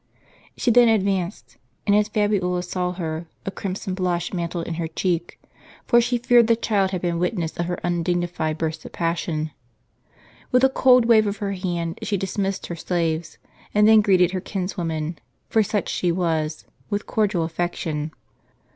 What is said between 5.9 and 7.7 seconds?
she feared the child had been witness of